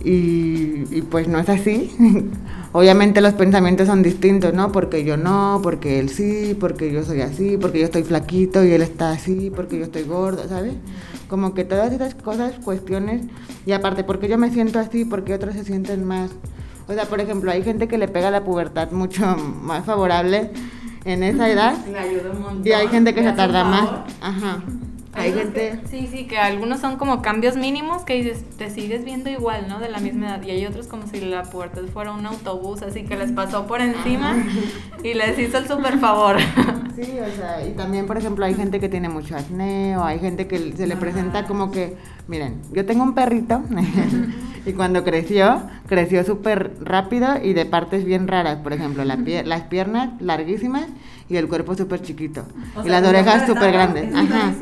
y, 0.00 0.84
y, 0.90 1.02
pues 1.02 1.28
no 1.28 1.38
es 1.38 1.48
así. 1.48 1.90
Obviamente 2.72 3.20
los 3.20 3.34
pensamientos 3.34 3.86
son 3.86 4.02
distintos, 4.02 4.54
¿no? 4.54 4.72
Porque 4.72 5.04
yo 5.04 5.16
no, 5.16 5.60
porque 5.62 6.00
él 6.00 6.08
sí, 6.08 6.56
porque 6.58 6.90
yo 6.92 7.04
soy 7.04 7.20
así, 7.20 7.56
porque 7.58 7.78
yo 7.80 7.84
estoy 7.84 8.02
flaquito 8.02 8.64
y 8.64 8.72
él 8.72 8.82
está 8.82 9.12
así, 9.12 9.52
porque 9.54 9.78
yo 9.78 9.84
estoy 9.84 10.04
gordo, 10.04 10.48
¿sabes? 10.48 10.74
Como 11.28 11.54
que 11.54 11.64
todas 11.64 11.92
esas 11.92 12.14
cosas, 12.14 12.54
cuestiones, 12.64 13.22
y 13.66 13.72
aparte, 13.72 14.04
porque 14.04 14.28
yo 14.28 14.38
me 14.38 14.50
siento 14.50 14.78
así, 14.78 15.04
porque 15.04 15.34
otros 15.34 15.54
se 15.54 15.64
sienten 15.64 16.04
más. 16.04 16.30
O 16.88 16.94
sea, 16.94 17.04
por 17.04 17.20
ejemplo, 17.20 17.50
hay 17.50 17.62
gente 17.62 17.88
que 17.88 17.98
le 17.98 18.08
pega 18.08 18.30
la 18.30 18.42
pubertad 18.42 18.90
mucho 18.90 19.36
más 19.62 19.84
favorable 19.84 20.50
en 21.04 21.22
esa 21.22 21.50
edad. 21.50 21.74
Ayuda 21.86 22.30
un 22.32 22.42
montón. 22.42 22.66
Y 22.66 22.72
hay 22.72 22.88
gente 22.88 23.14
que 23.14 23.22
se 23.22 23.32
tarda 23.32 23.64
más. 23.64 23.88
Ajá. 24.20 24.62
Hay 25.14 25.32
gente... 25.32 25.80
sí, 25.90 26.08
sí, 26.10 26.24
que 26.26 26.38
algunos 26.38 26.80
son 26.80 26.96
como 26.96 27.20
cambios 27.20 27.56
mínimos 27.56 28.02
que 28.04 28.14
dices, 28.14 28.44
te 28.56 28.70
sigues 28.70 29.04
viendo 29.04 29.28
igual, 29.28 29.66
¿no? 29.68 29.78
De 29.78 29.88
la 29.90 29.98
misma 29.98 30.28
edad. 30.28 30.42
Y 30.42 30.50
hay 30.50 30.64
otros 30.66 30.86
como 30.86 31.06
si 31.06 31.20
la 31.20 31.42
pubertad 31.42 31.82
fuera 31.92 32.12
un 32.12 32.24
autobús, 32.24 32.82
así 32.82 33.04
que 33.04 33.16
les 33.16 33.30
pasó 33.32 33.66
por 33.66 33.80
encima 33.82 34.34
y 35.04 35.14
les 35.14 35.38
hizo 35.38 35.58
el 35.58 35.66
super 35.68 35.98
favor. 35.98 36.36
Sí, 36.94 37.00
o 37.18 37.34
sea, 37.36 37.66
y 37.66 37.70
también, 37.72 38.04
por 38.06 38.18
ejemplo, 38.18 38.44
hay 38.44 38.52
gente 38.52 38.78
que 38.78 38.86
tiene 38.90 39.08
mucho 39.08 39.34
acné 39.34 39.96
o 39.96 40.04
hay 40.04 40.18
gente 40.18 40.46
que 40.46 40.74
se 40.76 40.86
le 40.86 40.94
presenta 40.94 41.46
como 41.46 41.70
que, 41.70 41.96
miren, 42.28 42.60
yo 42.70 42.84
tengo 42.84 43.02
un 43.02 43.14
perrito 43.14 43.62
y 44.66 44.72
cuando 44.74 45.02
creció, 45.02 45.62
creció 45.88 46.22
súper 46.22 46.74
rápido 46.82 47.42
y 47.42 47.54
de 47.54 47.64
partes 47.64 48.04
bien 48.04 48.28
raras, 48.28 48.58
por 48.58 48.74
ejemplo, 48.74 49.04
la 49.06 49.16
pie- 49.16 49.42
las 49.42 49.62
piernas 49.62 50.10
larguísimas 50.20 50.84
y 51.30 51.36
el 51.36 51.48
cuerpo 51.48 51.74
súper 51.76 52.02
chiquito 52.02 52.44
y 52.84 52.90
las 52.90 53.02
orejas 53.08 53.46
súper 53.46 53.72
grandes. 53.72 54.14
Ajá. 54.14 54.52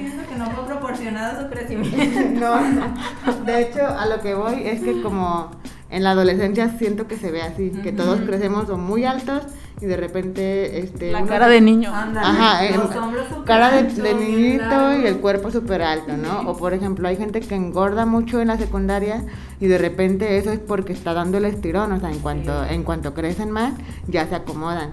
Su 0.97 1.51
crecimiento. 1.51 2.41
No, 2.41 2.61
no. 2.61 3.45
de 3.45 3.63
hecho, 3.63 3.87
a 3.87 4.07
lo 4.07 4.21
que 4.21 4.35
voy 4.35 4.63
es 4.67 4.81
que 4.81 5.03
como 5.03 5.51
en 5.91 6.05
la 6.05 6.13
adolescencia 6.13 6.69
siento 6.79 7.07
que 7.07 7.17
se 7.17 7.31
ve 7.31 7.43
así, 7.43 7.71
que 7.83 7.93
todos 7.93 8.21
crecemos 8.21 8.69
o 8.71 8.77
muy 8.77 9.05
altos 9.05 9.43
y 9.81 9.87
de 9.87 9.97
repente 9.97 10.79
este 10.79 11.11
La 11.11 11.19
uno- 11.21 11.27
cara 11.29 11.49
de 11.49 11.61
niño. 11.61 11.91
Ajá, 11.93 12.65
eh, 12.67 12.77
Los 12.77 12.95
hombros 12.95 13.29
súper 13.29 13.45
cara 13.45 13.71
de, 13.71 14.15
niñito 14.15 14.97
y 14.99 15.07
el 15.07 15.17
cuerpo 15.19 15.51
súper 15.51 15.83
alto, 15.83 16.17
¿no? 16.17 16.51
O 16.51 16.57
por 16.57 16.75
ejemplo, 16.75 17.09
hay 17.09 17.17
gente 17.17 17.41
que 17.41 17.55
engorda 17.55 18.05
mucho 18.07 18.41
en 18.41 18.49
la 18.49 18.59
secundaria 18.59 19.25
y 19.59 19.67
de 19.69 19.79
repente 19.79 20.37
eso 20.37 20.53
es 20.53 20.59
porque 20.59 20.93
está 20.93 21.15
dando 21.15 21.39
el 21.39 21.47
estirón, 21.47 21.93
o 21.93 22.01
sea, 22.01 22.11
en 22.11 22.19
cuanto, 22.19 22.65
en 22.67 22.83
cuanto 22.83 23.15
crecen 23.15 23.51
más, 23.51 23.73
ya 24.07 24.27
se 24.29 24.35
acomodan. 24.35 24.91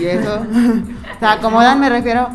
Y 0.00 0.04
eso, 0.06 0.46
se 1.18 1.26
acomodan 1.26 1.80
me 1.80 1.88
refiero 1.88 2.28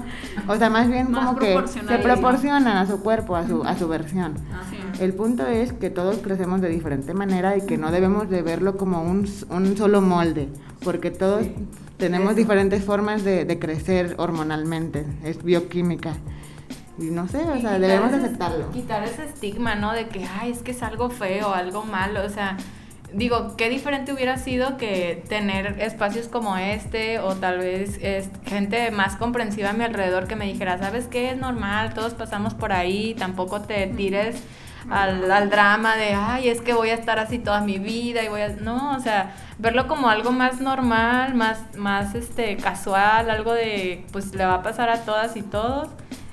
O 0.48 0.56
sea, 0.58 0.70
más 0.70 0.90
bien 0.90 1.12
Más 1.12 1.26
como 1.28 1.40
que 1.40 1.58
se 1.68 1.98
proporcionan 2.00 2.78
a 2.78 2.86
su 2.86 3.02
cuerpo, 3.02 3.36
a 3.36 3.48
su, 3.48 3.64
a 3.64 3.78
su 3.78 3.88
versión. 3.88 4.34
Así 4.62 4.78
es. 4.94 5.00
El 5.00 5.14
punto 5.14 5.46
es 5.48 5.72
que 5.74 5.90
todos 5.90 6.18
crecemos 6.18 6.62
de 6.62 6.70
diferente 6.70 7.14
manera 7.14 7.56
y 7.58 7.66
que 7.66 7.78
no 7.78 7.92
debemos 7.92 8.30
de 8.30 8.42
verlo 8.42 8.76
como 8.78 9.02
un, 9.04 9.28
un 9.50 9.78
solo 9.78 10.02
molde, 10.02 10.50
porque 10.84 11.12
todos 11.12 11.46
tenemos 11.98 12.36
diferentes 12.36 12.84
formas 12.84 13.24
de, 13.24 13.46
de 13.46 13.60
crecer 13.60 14.16
hormonalmente, 14.18 15.06
es 15.24 15.42
bioquímica. 15.44 16.14
Y 17.00 17.06
no 17.06 17.28
sé, 17.28 17.40
o 17.40 17.56
Y 17.56 17.62
sea, 17.62 17.80
debemos 17.80 18.12
ese- 18.14 18.26
aceptarlo. 18.26 18.70
Quitar 18.72 19.04
ese 19.04 19.26
estigma, 19.26 19.76
¿no? 19.76 19.94
De 19.94 20.10
que, 20.10 20.26
ay, 20.40 20.52
es 20.52 20.60
que 20.60 20.72
es 20.72 20.84
algo 20.84 21.10
feo, 21.10 21.54
algo 21.54 21.84
malo, 21.86 22.24
o 22.24 22.30
sea, 22.30 22.58
digo, 23.13 23.55
qué 23.55 23.70
diferente 23.70 24.12
hubiera 24.13 24.38
sido 24.38 24.77
que 24.77 25.24
tener 25.29 25.79
espacios 25.79 26.27
como 26.27 26.58
este 26.58 27.20
o 27.20 27.36
tal 27.36 27.60
vez 27.60 28.00
es, 28.01 28.29
gente 28.46 28.91
más 28.91 29.15
comprensiva 29.15 29.70
a 29.70 29.74
mi 29.74 29.84
alrededor 29.84 30.27
que 30.27 30.36
me 30.36 30.46
dijera, 30.46 30.77
¿sabes 30.77 31.08
qué? 31.08 31.32
Es 31.32 31.38
normal, 31.38 31.93
todos 31.93 32.13
pasamos 32.13 32.53
por 32.53 32.74
ahí, 32.74 33.15
tampoco 33.15 33.62
te 33.62 33.88
tires 33.88 34.43
al, 34.89 35.32
al 35.32 35.50
drama 35.50 35.96
de, 35.96 36.13
ay, 36.13 36.50
es 36.50 36.62
que 36.62 36.74
voy 36.74 36.89
a 36.89 36.96
estar 36.96 37.20
así 37.20 37.39
toda 37.39 37.62
mi 37.62 37.79
vida 37.79 38.24
y 38.24 38.27
voy 38.27 38.41
a... 38.41 38.50
No, 38.50 38.96
o 38.96 39.00
sea, 39.00 39.36
verlo 39.58 39.88
como 39.88 40.10
algo 40.10 40.32
más 40.32 40.60
normal, 40.60 41.36
más, 41.36 41.75
más 41.77 42.15
este, 42.15 42.58
casual, 42.58 43.29
algo 43.29 43.53
de, 43.53 44.05
pues 44.12 44.34
le 44.36 44.46
va 44.46 44.55
a 44.55 44.63
pasar 44.63 44.89
a 44.89 45.01
todas 45.01 45.38
y 45.38 45.41
todos. 45.41 45.89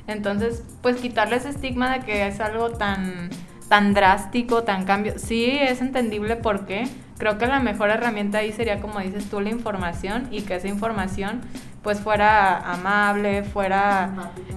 Entonces, 0.06 0.64
pues 0.82 0.96
quitarle 0.96 1.36
ese 1.36 1.50
estigma 1.50 1.92
de 1.92 2.00
que 2.00 2.26
es 2.26 2.40
algo 2.40 2.70
tan, 2.70 3.30
tan 3.70 3.94
drástico, 3.94 4.64
tan 4.64 4.84
cambio. 4.84 5.14
Sí, 5.16 5.46
es 5.48 5.80
entendible 5.80 6.34
por 6.34 6.66
qué. 6.66 6.88
Creo 7.18 7.38
que 7.38 7.46
la 7.46 7.60
mejor 7.60 7.90
herramienta 7.90 8.38
ahí 8.38 8.52
sería, 8.52 8.80
como 8.80 8.98
dices 8.98 9.30
tú, 9.30 9.40
la 9.40 9.50
información 9.50 10.26
y 10.32 10.42
que 10.42 10.56
esa 10.56 10.66
información 10.66 11.40
pues 11.80 12.00
fuera 12.00 12.58
amable, 12.58 13.44
fuera 13.44 14.10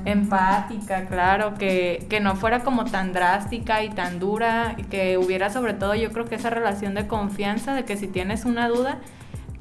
empática, 0.04 1.06
claro, 1.06 1.54
que, 1.54 2.08
que 2.10 2.22
no 2.22 2.36
fuera 2.36 2.62
como 2.62 2.86
tan 2.86 3.14
drástica 3.14 3.84
y 3.84 3.92
tan 3.92 4.18
dura, 4.18 4.74
y 4.78 4.84
que 4.84 5.20
hubiera 5.20 5.52
sobre 5.52 5.76
todo 5.76 5.94
yo 5.94 6.12
creo 6.12 6.26
que 6.26 6.36
esa 6.36 6.50
relación 6.50 6.96
de 6.96 7.06
confianza, 7.06 7.76
de 7.76 7.86
que 7.86 7.98
si 7.98 8.08
tienes 8.08 8.46
una 8.46 8.68
duda, 8.68 8.98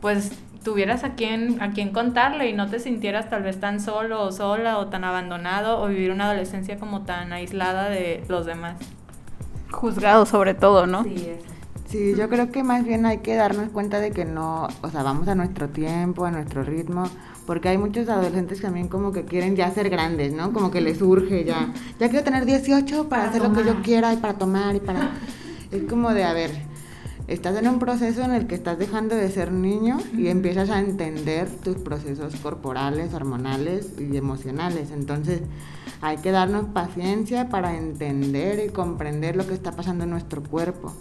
pues 0.00 0.32
tuvieras 0.64 1.04
a 1.04 1.14
quien, 1.14 1.60
a 1.60 1.72
quien 1.72 1.92
contarle 1.92 2.48
y 2.48 2.54
no 2.54 2.68
te 2.68 2.80
sintieras 2.80 3.28
tal 3.28 3.42
vez 3.42 3.60
tan 3.60 3.80
solo 3.80 4.22
o 4.22 4.32
sola 4.32 4.78
o 4.78 4.86
tan 4.86 5.04
abandonado 5.04 5.78
o 5.82 5.88
vivir 5.88 6.10
una 6.10 6.24
adolescencia 6.24 6.78
como 6.78 7.02
tan 7.02 7.34
aislada 7.34 7.90
de 7.90 8.24
los 8.28 8.46
demás. 8.46 8.76
Juzgado 9.72 10.26
sobre 10.26 10.54
todo, 10.54 10.86
¿no? 10.86 11.04
Sí. 11.04 11.32
Sí, 11.92 12.14
yo 12.16 12.26
creo 12.30 12.50
que 12.50 12.62
más 12.62 12.86
bien 12.86 13.04
hay 13.04 13.18
que 13.18 13.36
darnos 13.36 13.68
cuenta 13.68 14.00
de 14.00 14.12
que 14.12 14.24
no, 14.24 14.66
o 14.80 14.88
sea, 14.88 15.02
vamos 15.02 15.28
a 15.28 15.34
nuestro 15.34 15.68
tiempo, 15.68 16.24
a 16.24 16.30
nuestro 16.30 16.62
ritmo, 16.62 17.04
porque 17.46 17.68
hay 17.68 17.76
muchos 17.76 18.08
adolescentes 18.08 18.62
también 18.62 18.88
como 18.88 19.12
que 19.12 19.26
quieren 19.26 19.56
ya 19.56 19.70
ser 19.70 19.90
grandes, 19.90 20.32
¿no? 20.32 20.54
Como 20.54 20.70
que 20.70 20.80
les 20.80 20.96
surge 20.96 21.44
ya, 21.44 21.70
ya 22.00 22.08
quiero 22.08 22.24
tener 22.24 22.46
18 22.46 23.10
para, 23.10 23.24
hacer 23.24 23.42
lo 23.42 23.52
que 23.52 23.62
yo 23.62 23.82
quiera 23.82 24.10
y 24.14 24.16
para 24.16 24.38
tomar 24.38 24.74
y 24.74 24.80
para... 24.80 25.10
Es 25.70 25.82
como 25.82 26.14
de, 26.14 26.24
a 26.24 26.32
ver, 26.32 26.52
estás 27.28 27.56
en 27.56 27.68
un 27.68 27.78
proceso 27.78 28.22
en 28.22 28.32
el 28.32 28.46
que 28.46 28.54
estás 28.54 28.78
dejando 28.78 29.14
de 29.14 29.30
ser 29.30 29.52
niño 29.52 29.98
y 30.16 30.28
empiezas 30.28 30.70
a 30.70 30.80
entender 30.80 31.48
tus 31.48 31.76
procesos 31.76 32.34
corporales, 32.36 33.14
hormonales 33.14 33.92
y 33.98 34.16
emocionales. 34.16 34.90
Entonces 34.90 35.40
hay 36.00 36.18
que 36.18 36.30
darnos 36.30 36.66
paciencia 36.66 37.48
para 37.48 37.76
entender 37.76 38.64
y 38.66 38.72
comprender 38.72 39.36
lo 39.36 39.46
que 39.46 39.54
está 39.54 39.72
pasando 39.72 40.04
en 40.04 40.10
nuestro 40.10 40.42
cuerpo. 40.42 40.92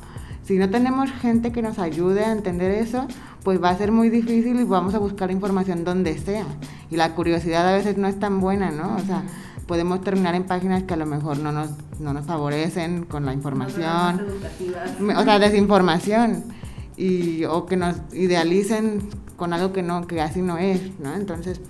Si 0.43 0.57
no 0.57 0.69
tenemos 0.69 1.11
gente 1.11 1.51
que 1.51 1.61
nos 1.61 1.79
ayude 1.79 2.25
a 2.25 2.31
entender 2.31 2.71
eso, 2.71 3.07
pues 3.43 3.61
va 3.61 3.69
a 3.69 3.77
ser 3.77 3.91
muy 3.91 4.09
difícil 4.09 4.59
y 4.59 4.63
vamos 4.63 4.95
a 4.95 4.99
buscar 4.99 5.31
información 5.31 5.83
donde 5.83 6.17
sea. 6.17 6.45
Y 6.89 6.97
la 6.97 7.13
curiosidad 7.15 7.67
a 7.67 7.73
veces 7.73 7.97
no 7.97 8.07
es 8.07 8.19
tan 8.19 8.41
buena, 8.41 8.71
¿no? 8.71 8.95
O 8.95 8.99
sea, 8.99 9.23
podemos 9.71 10.01
terminar 10.01 10.35
en 10.35 10.43
páginas 10.43 10.83
que 10.83 10.95
a 10.95 10.97
lo 10.97 11.05
mejor 11.05 11.39
no 11.39 11.53
nos, 11.53 11.69
no 12.01 12.11
nos 12.11 12.25
favorecen 12.25 13.05
con 13.05 13.25
la 13.25 13.31
información. 13.31 14.21
O 15.15 15.23
sea, 15.23 15.39
desinformación. 15.39 16.43
Y 16.97 17.45
o 17.45 17.65
que 17.67 17.77
nos 17.77 17.95
idealicen 18.11 18.99
con 19.37 19.53
algo 19.53 19.71
que 19.71 19.81
no 19.81 20.07
que 20.07 20.19
así 20.19 20.41
no 20.41 20.57
es, 20.57 20.99
¿no? 20.99 21.15
Entonces, 21.15 21.61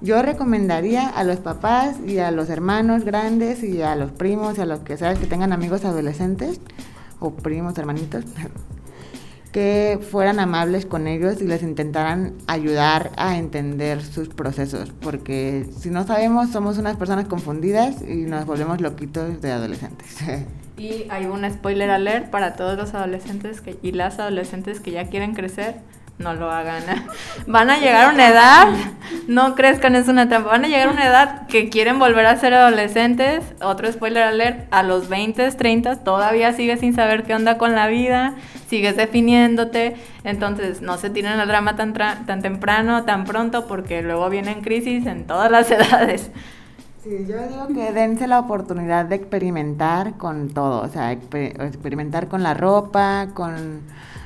yo 0.00 0.22
recomendaría 0.22 1.06
a 1.06 1.24
los 1.24 1.40
papás 1.40 1.96
y 2.06 2.20
a 2.20 2.30
los 2.30 2.48
hermanos 2.48 3.04
grandes 3.04 3.62
y 3.62 3.82
a 3.82 3.96
los 3.96 4.12
primos 4.12 4.56
y 4.56 4.62
a 4.62 4.64
los 4.64 4.80
que 4.80 4.96
sea 4.96 5.12
que 5.12 5.26
tengan 5.26 5.52
amigos 5.52 5.84
adolescentes 5.84 6.58
o 7.20 7.32
primos, 7.32 7.76
hermanitos, 7.76 8.24
que 9.52 10.00
fueran 10.10 10.40
amables 10.40 10.86
con 10.86 11.06
ellos 11.06 11.40
y 11.40 11.46
les 11.46 11.62
intentaran 11.62 12.34
ayudar 12.46 13.12
a 13.16 13.36
entender 13.36 14.02
sus 14.02 14.28
procesos, 14.28 14.92
porque 15.00 15.66
si 15.78 15.90
no 15.90 16.06
sabemos 16.06 16.50
somos 16.50 16.78
unas 16.78 16.96
personas 16.96 17.28
confundidas 17.28 18.02
y 18.02 18.22
nos 18.22 18.46
volvemos 18.46 18.80
loquitos 18.80 19.40
de 19.40 19.52
adolescentes. 19.52 20.16
Y 20.78 21.04
hay 21.10 21.26
un 21.26 21.48
spoiler 21.48 21.90
alert 21.90 22.30
para 22.30 22.56
todos 22.56 22.78
los 22.78 22.94
adolescentes 22.94 23.60
que, 23.60 23.78
y 23.82 23.92
las 23.92 24.18
adolescentes 24.18 24.80
que 24.80 24.90
ya 24.90 25.08
quieren 25.10 25.34
crecer. 25.34 25.76
No 26.18 26.34
lo 26.34 26.50
hagan. 26.50 26.82
Van 27.46 27.68
a 27.70 27.78
llegar 27.78 28.06
a 28.10 28.12
una 28.14 28.28
edad, 28.28 28.68
no 29.26 29.54
crezcan, 29.56 29.96
es 29.96 30.06
una 30.08 30.28
trampa. 30.28 30.50
Van 30.50 30.64
a 30.64 30.68
llegar 30.68 30.88
a 30.88 30.92
una 30.92 31.06
edad 31.06 31.46
que 31.48 31.68
quieren 31.68 31.98
volver 31.98 32.26
a 32.26 32.36
ser 32.36 32.54
adolescentes. 32.54 33.42
Otro 33.60 33.90
spoiler 33.90 34.22
alert, 34.22 34.66
a 34.70 34.82
los 34.84 35.08
20, 35.08 35.50
30 35.50 35.96
todavía 36.04 36.52
sigues 36.52 36.80
sin 36.80 36.94
saber 36.94 37.24
qué 37.24 37.34
onda 37.34 37.58
con 37.58 37.74
la 37.74 37.88
vida, 37.88 38.34
sigues 38.68 38.96
definiéndote. 38.96 39.96
Entonces 40.22 40.80
no 40.80 40.96
se 40.96 41.10
tiren 41.10 41.40
al 41.40 41.48
drama 41.48 41.74
tan, 41.74 41.92
tan 41.92 42.40
temprano, 42.42 43.04
tan 43.04 43.24
pronto, 43.24 43.66
porque 43.66 44.02
luego 44.02 44.28
vienen 44.30 44.60
crisis 44.62 45.06
en 45.06 45.26
todas 45.26 45.50
las 45.50 45.70
edades. 45.72 46.30
Sí, 47.02 47.26
yo 47.28 47.36
digo 47.48 47.66
que 47.74 47.90
dense 47.92 48.28
la 48.28 48.38
oportunidad 48.38 49.06
de 49.06 49.16
experimentar 49.16 50.16
con 50.18 50.50
todo, 50.50 50.82
o 50.82 50.88
sea, 50.88 51.12
exper- 51.12 51.60
experimentar 51.66 52.28
con 52.28 52.44
la 52.44 52.54
ropa, 52.54 53.26
con 53.34 53.80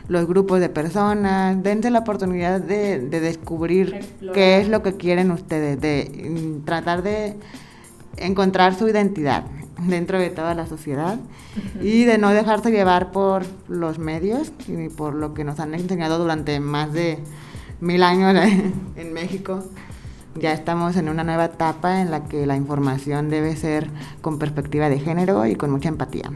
los 0.09 0.27
grupos 0.27 0.61
de 0.61 0.69
personas, 0.69 1.63
dense 1.63 1.91
la 1.91 2.01
oportunidad 2.01 2.61
de, 2.61 3.01
de 3.01 3.21
descubrir 3.21 3.95
Explorar. 3.95 4.35
qué 4.35 4.61
es 4.61 4.69
lo 4.69 4.83
que 4.83 4.97
quieren 4.97 5.31
ustedes, 5.31 5.81
de 5.81 6.29
mm, 6.31 6.65
tratar 6.65 7.03
de 7.03 7.37
encontrar 8.17 8.75
su 8.75 8.89
identidad 8.89 9.45
dentro 9.79 10.19
de 10.19 10.31
toda 10.31 10.55
la 10.55 10.67
sociedad 10.67 11.19
y 11.83 12.05
de 12.05 12.19
no 12.19 12.31
dejarse 12.31 12.71
llevar 12.71 13.11
por 13.13 13.45
los 13.69 13.99
medios 13.99 14.53
y 14.69 14.89
por 14.89 15.15
lo 15.15 15.35
que 15.35 15.45
nos 15.45 15.61
han 15.61 15.75
enseñado 15.75 16.19
durante 16.19 16.61
más 16.61 16.93
de 16.93 17.19
mil 17.81 18.03
años 18.03 18.35
en 18.97 19.13
México. 19.13 19.63
Ya 20.39 20.53
estamos 20.53 20.97
en 20.97 21.09
una 21.09 21.25
nueva 21.25 21.47
etapa 21.47 22.01
en 22.01 22.11
la 22.11 22.25
que 22.25 22.45
la 22.47 22.57
información 22.57 23.31
debe 23.31 23.57
ser 23.57 23.89
con 24.21 24.39
perspectiva 24.39 24.89
de 24.89 24.99
género 25.01 25.47
y 25.47 25.55
con 25.57 25.71
mucha 25.71 25.89
empatía. 25.89 26.31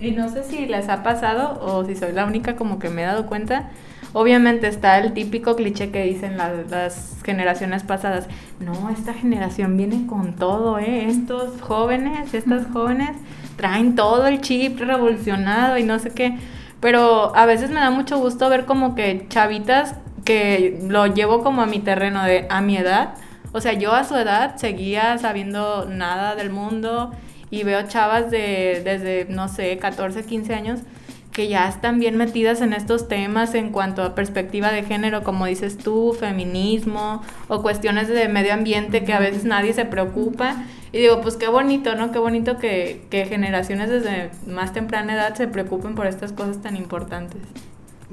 Y 0.00 0.10
no 0.12 0.28
sé 0.28 0.44
si 0.44 0.66
les 0.66 0.88
ha 0.88 1.02
pasado 1.02 1.58
o 1.62 1.84
si 1.84 1.94
soy 1.96 2.12
la 2.12 2.26
única 2.26 2.56
como 2.56 2.78
que 2.78 2.90
me 2.90 3.02
he 3.02 3.06
dado 3.06 3.26
cuenta. 3.26 3.70
Obviamente 4.12 4.68
está 4.68 4.98
el 4.98 5.14
típico 5.14 5.56
cliché 5.56 5.90
que 5.90 6.04
dicen 6.04 6.36
la- 6.36 6.52
las 6.68 7.16
generaciones 7.24 7.82
pasadas. 7.82 8.26
No, 8.60 8.90
esta 8.90 9.14
generación 9.14 9.76
viene 9.78 10.06
con 10.06 10.34
todo, 10.34 10.78
¿eh? 10.78 11.06
Estos 11.08 11.60
jóvenes, 11.62 12.34
estas 12.34 12.66
jóvenes 12.72 13.10
traen 13.56 13.94
todo 13.94 14.26
el 14.26 14.42
chip 14.42 14.78
revolucionado 14.80 15.78
y 15.78 15.84
no 15.84 15.98
sé 15.98 16.10
qué. 16.10 16.36
Pero 16.80 17.34
a 17.34 17.46
veces 17.46 17.70
me 17.70 17.80
da 17.80 17.90
mucho 17.90 18.18
gusto 18.18 18.50
ver 18.50 18.66
como 18.66 18.94
que 18.94 19.26
chavitas 19.30 19.94
que 20.24 20.84
lo 20.88 21.06
llevo 21.06 21.42
como 21.42 21.62
a 21.62 21.66
mi 21.66 21.78
terreno 21.78 22.22
de 22.24 22.46
a 22.50 22.60
mi 22.60 22.76
edad. 22.76 23.14
O 23.52 23.60
sea, 23.60 23.74
yo 23.74 23.92
a 23.92 24.04
su 24.04 24.16
edad 24.16 24.56
seguía 24.56 25.18
sabiendo 25.18 25.86
nada 25.88 26.34
del 26.34 26.50
mundo 26.50 27.12
y 27.50 27.64
veo 27.64 27.86
chavas 27.86 28.30
de 28.30 28.82
desde, 28.84 29.26
no 29.28 29.48
sé, 29.48 29.76
14, 29.78 30.24
15 30.24 30.54
años 30.54 30.80
que 31.32 31.48
ya 31.48 31.66
están 31.68 31.98
bien 31.98 32.16
metidas 32.16 32.60
en 32.60 32.74
estos 32.74 33.08
temas 33.08 33.54
en 33.54 33.70
cuanto 33.70 34.02
a 34.02 34.14
perspectiva 34.14 34.70
de 34.70 34.82
género, 34.84 35.22
como 35.22 35.46
dices 35.46 35.78
tú, 35.78 36.14
feminismo 36.18 37.22
o 37.48 37.62
cuestiones 37.62 38.08
de 38.08 38.28
medio 38.28 38.52
ambiente 38.52 39.02
que 39.04 39.14
a 39.14 39.18
veces 39.18 39.44
nadie 39.44 39.72
se 39.72 39.86
preocupa. 39.86 40.64
Y 40.92 40.98
digo, 40.98 41.22
pues 41.22 41.36
qué 41.36 41.48
bonito, 41.48 41.94
¿no? 41.94 42.12
Qué 42.12 42.18
bonito 42.18 42.58
que, 42.58 43.06
que 43.08 43.24
generaciones 43.24 43.88
desde 43.88 44.30
más 44.46 44.74
temprana 44.74 45.14
edad 45.14 45.34
se 45.34 45.48
preocupen 45.48 45.94
por 45.94 46.06
estas 46.06 46.32
cosas 46.32 46.60
tan 46.60 46.76
importantes. 46.76 47.40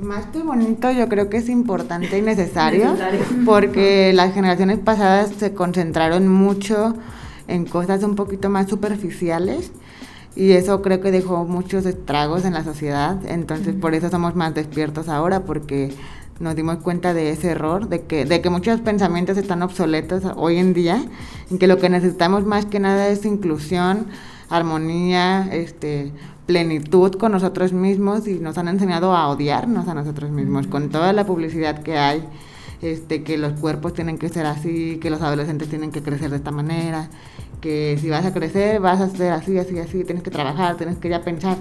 Más 0.01 0.27
que 0.27 0.41
bonito, 0.41 0.91
yo 0.91 1.09
creo 1.09 1.29
que 1.29 1.37
es 1.37 1.49
importante 1.49 2.17
y 2.17 2.21
necesario, 2.21 2.95
porque 3.45 4.13
las 4.13 4.33
generaciones 4.33 4.79
pasadas 4.79 5.31
se 5.37 5.53
concentraron 5.53 6.27
mucho 6.27 6.95
en 7.47 7.65
cosas 7.65 8.03
un 8.03 8.15
poquito 8.15 8.49
más 8.49 8.69
superficiales 8.69 9.71
y 10.35 10.51
eso 10.51 10.81
creo 10.81 11.01
que 11.01 11.11
dejó 11.11 11.43
muchos 11.43 11.85
estragos 11.85 12.45
en 12.45 12.53
la 12.53 12.63
sociedad, 12.63 13.19
entonces 13.25 13.75
por 13.75 13.93
eso 13.93 14.09
somos 14.09 14.35
más 14.35 14.53
despiertos 14.53 15.09
ahora, 15.09 15.41
porque 15.41 15.93
nos 16.39 16.55
dimos 16.55 16.77
cuenta 16.77 17.13
de 17.13 17.31
ese 17.31 17.49
error, 17.49 17.89
de 17.89 18.03
que, 18.03 18.23
de 18.23 18.41
que 18.41 18.49
muchos 18.49 18.79
pensamientos 18.79 19.37
están 19.37 19.61
obsoletos 19.63 20.23
hoy 20.37 20.57
en 20.57 20.73
día, 20.73 21.03
y 21.49 21.57
que 21.57 21.67
lo 21.67 21.77
que 21.77 21.89
necesitamos 21.89 22.45
más 22.45 22.65
que 22.65 22.79
nada 22.79 23.09
es 23.09 23.25
inclusión, 23.25 24.07
armonía, 24.49 25.49
este, 25.51 26.13
plenitud 26.49 27.11
con 27.11 27.31
nosotros 27.31 27.73
mismos 27.73 28.27
y 28.27 28.39
nos 28.39 28.57
han 28.57 28.69
enseñado 28.69 29.15
a 29.15 29.27
odiarnos 29.27 29.87
a 29.87 29.93
nosotros 29.93 30.31
mismos 30.31 30.65
con 30.65 30.89
toda 30.89 31.13
la 31.13 31.23
publicidad 31.23 31.83
que 31.83 31.95
hay 31.95 32.23
este, 32.81 33.21
que 33.21 33.37
los 33.37 33.53
cuerpos 33.59 33.93
tienen 33.93 34.17
que 34.17 34.29
ser 34.29 34.47
así, 34.47 34.97
que 34.99 35.11
los 35.11 35.21
adolescentes 35.21 35.69
tienen 35.69 35.91
que 35.91 36.01
crecer 36.01 36.31
de 36.31 36.37
esta 36.37 36.49
manera, 36.49 37.07
que 37.61 37.99
si 38.01 38.09
vas 38.09 38.25
a 38.25 38.33
crecer 38.33 38.79
vas 38.79 38.99
a 38.99 39.09
ser 39.09 39.31
así, 39.31 39.59
así, 39.59 39.77
así, 39.77 40.03
tienes 40.03 40.23
que 40.23 40.31
trabajar, 40.31 40.75
tienes 40.75 40.97
que 40.97 41.07
ya 41.07 41.21
pensar, 41.21 41.55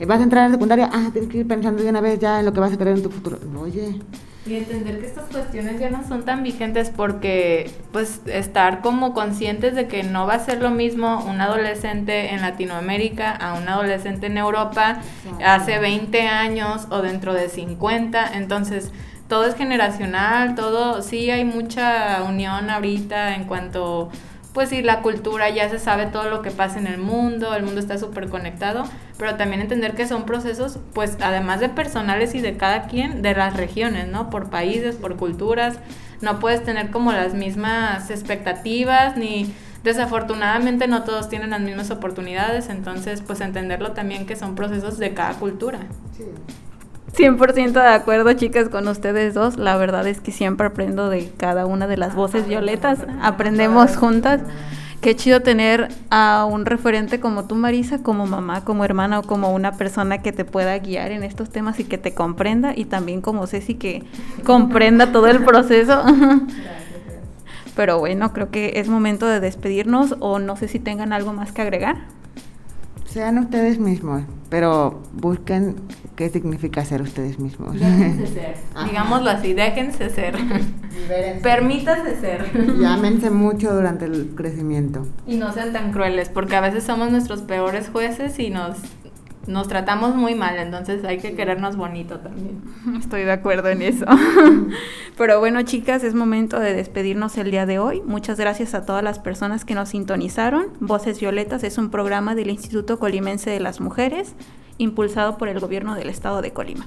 eh, 0.00 0.06
vas 0.06 0.18
a 0.18 0.24
entrar 0.24 0.46
en 0.46 0.54
secundaria, 0.54 0.90
ah, 0.92 1.10
tienes 1.12 1.30
que 1.30 1.38
ir 1.38 1.46
pensando 1.46 1.80
de 1.80 1.88
una 1.88 2.00
vez 2.00 2.18
ya 2.18 2.40
en 2.40 2.46
lo 2.46 2.52
que 2.52 2.58
vas 2.58 2.72
a 2.72 2.76
querer 2.76 2.96
en 2.96 3.04
tu 3.04 3.10
futuro. 3.10 3.38
Oye, 3.60 4.00
Y 4.44 4.56
entender 4.56 4.98
que 4.98 5.06
estas 5.06 5.26
cuestiones 5.26 5.78
ya 5.78 5.88
no 5.90 6.06
son 6.06 6.24
tan 6.24 6.42
vigentes 6.42 6.90
porque 6.90 7.70
pues 7.92 8.22
estar 8.26 8.80
como 8.80 9.14
conscientes 9.14 9.76
de 9.76 9.86
que 9.86 10.02
no 10.02 10.26
va 10.26 10.34
a 10.34 10.38
ser 10.40 10.60
lo 10.60 10.70
mismo 10.70 11.24
un 11.24 11.40
adolescente 11.40 12.34
en 12.34 12.42
Latinoamérica 12.42 13.30
a 13.30 13.54
un 13.54 13.68
adolescente 13.68 14.26
en 14.26 14.38
Europa 14.38 14.98
hace 15.44 15.78
20 15.78 16.22
años 16.22 16.88
o 16.90 17.02
dentro 17.02 17.34
de 17.34 17.48
50, 17.48 18.32
entonces 18.34 18.90
todo 19.28 19.46
es 19.46 19.54
generacional, 19.54 20.56
todo, 20.56 21.02
sí 21.02 21.30
hay 21.30 21.44
mucha 21.44 22.22
unión 22.24 22.68
ahorita 22.68 23.36
en 23.36 23.44
cuanto 23.44 24.10
pues 24.52 24.68
sí, 24.68 24.82
la 24.82 25.00
cultura, 25.00 25.48
ya 25.50 25.68
se 25.70 25.78
sabe 25.78 26.06
todo 26.06 26.28
lo 26.28 26.42
que 26.42 26.50
pasa 26.50 26.78
en 26.78 26.86
el 26.86 26.98
mundo, 26.98 27.54
el 27.54 27.62
mundo 27.62 27.80
está 27.80 27.96
súper 27.98 28.28
conectado, 28.28 28.84
pero 29.18 29.36
también 29.36 29.62
entender 29.62 29.94
que 29.94 30.06
son 30.06 30.24
procesos, 30.24 30.78
pues 30.92 31.16
además 31.20 31.60
de 31.60 31.68
personales 31.70 32.34
y 32.34 32.40
de 32.40 32.56
cada 32.56 32.82
quien, 32.86 33.22
de 33.22 33.34
las 33.34 33.56
regiones, 33.56 34.08
¿no? 34.08 34.28
Por 34.28 34.50
países, 34.50 34.96
por 34.96 35.16
culturas, 35.16 35.78
no 36.20 36.38
puedes 36.38 36.62
tener 36.62 36.90
como 36.90 37.12
las 37.12 37.34
mismas 37.34 38.10
expectativas, 38.10 39.16
ni 39.16 39.54
desafortunadamente 39.84 40.86
no 40.86 41.02
todos 41.02 41.28
tienen 41.28 41.50
las 41.50 41.60
mismas 41.60 41.90
oportunidades, 41.90 42.68
entonces 42.68 43.22
pues 43.22 43.40
entenderlo 43.40 43.92
también 43.92 44.26
que 44.26 44.36
son 44.36 44.54
procesos 44.54 44.98
de 44.98 45.14
cada 45.14 45.34
cultura. 45.34 45.80
100% 47.14 47.72
de 47.72 47.88
acuerdo, 47.88 48.32
chicas, 48.32 48.68
con 48.68 48.88
ustedes 48.88 49.34
dos. 49.34 49.58
La 49.58 49.76
verdad 49.76 50.06
es 50.06 50.20
que 50.20 50.32
siempre 50.32 50.68
aprendo 50.68 51.10
de 51.10 51.30
cada 51.36 51.66
una 51.66 51.86
de 51.86 51.98
las 51.98 52.14
voces 52.14 52.48
violetas. 52.48 53.00
Aprendemos 53.20 53.96
juntas. 53.96 54.40
Qué 55.02 55.16
chido 55.16 55.40
tener 55.40 55.88
a 56.10 56.46
un 56.48 56.64
referente 56.64 57.18
como 57.18 57.44
tú, 57.44 57.56
Marisa, 57.56 58.02
como 58.02 58.24
mamá, 58.26 58.64
como 58.64 58.84
hermana 58.84 59.18
o 59.18 59.22
como 59.24 59.52
una 59.52 59.72
persona 59.72 60.22
que 60.22 60.32
te 60.32 60.44
pueda 60.44 60.78
guiar 60.78 61.10
en 61.10 61.24
estos 61.24 61.50
temas 61.50 61.80
y 61.80 61.84
que 61.84 61.98
te 61.98 62.14
comprenda. 62.14 62.72
Y 62.74 62.84
también 62.84 63.20
como 63.20 63.46
Ceci 63.46 63.74
que 63.74 64.04
comprenda 64.44 65.12
todo 65.12 65.26
el 65.26 65.44
proceso. 65.44 66.02
Pero 67.76 67.98
bueno, 67.98 68.32
creo 68.32 68.50
que 68.50 68.74
es 68.76 68.88
momento 68.88 69.26
de 69.26 69.40
despedirnos 69.40 70.16
o 70.20 70.38
no 70.38 70.56
sé 70.56 70.68
si 70.68 70.78
tengan 70.78 71.12
algo 71.12 71.32
más 71.32 71.52
que 71.52 71.62
agregar. 71.62 71.96
Sean 73.12 73.38
ustedes 73.38 73.78
mismos, 73.78 74.22
pero 74.48 75.02
busquen 75.12 75.76
qué 76.16 76.30
significa 76.30 76.84
ser 76.84 77.02
ustedes 77.02 77.38
mismos. 77.38 77.78
Déjense 77.78 78.26
ser, 78.34 78.56
digámoslo 78.86 79.30
así, 79.30 79.52
déjense 79.52 80.08
ser. 80.08 80.36
Permítanse 81.42 82.16
ser. 82.20 82.78
Llámense 82.80 83.30
mucho 83.30 83.74
durante 83.74 84.06
el 84.06 84.32
crecimiento. 84.34 85.06
Y 85.26 85.36
no 85.36 85.52
sean 85.52 85.72
tan 85.72 85.92
crueles, 85.92 86.30
porque 86.30 86.56
a 86.56 86.60
veces 86.60 86.84
somos 86.84 87.10
nuestros 87.10 87.42
peores 87.42 87.90
jueces 87.90 88.38
y 88.38 88.48
nos, 88.50 88.78
nos 89.46 89.68
tratamos 89.68 90.14
muy 90.14 90.34
mal, 90.34 90.56
entonces 90.58 91.04
hay 91.04 91.18
que 91.18 91.34
querernos 91.34 91.76
bonito 91.76 92.18
también. 92.20 92.62
Estoy 92.98 93.22
de 93.22 93.32
acuerdo 93.32 93.68
en 93.68 93.82
eso. 93.82 94.06
Pero 95.16 95.40
bueno, 95.40 95.62
chicas, 95.62 96.04
es 96.04 96.14
momento 96.14 96.60
de 96.60 96.74
despedirnos 96.74 97.36
el 97.38 97.50
día 97.50 97.66
de 97.66 97.78
hoy. 97.78 98.02
Muchas 98.04 98.38
gracias 98.38 98.74
a 98.74 98.86
todas 98.86 99.02
las 99.02 99.18
personas 99.18 99.64
que 99.64 99.74
nos 99.74 99.90
sintonizaron. 99.90 100.66
Voces 100.80 101.20
Violetas 101.20 101.64
es 101.64 101.78
un 101.78 101.90
programa 101.90 102.34
del 102.34 102.50
Instituto 102.50 102.98
Colimense 102.98 103.50
de 103.50 103.60
las 103.60 103.80
Mujeres, 103.80 104.34
impulsado 104.78 105.38
por 105.38 105.48
el 105.48 105.60
gobierno 105.60 105.94
del 105.94 106.08
estado 106.08 106.42
de 106.42 106.52
Colima. 106.52 106.86